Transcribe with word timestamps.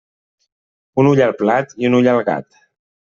Un 1.03 1.09
ull 1.09 1.21
al 1.25 1.35
plat 1.41 1.75
i 1.83 1.91
un 1.91 1.99
ull 1.99 2.09
al 2.15 2.23
gat. 2.31 2.59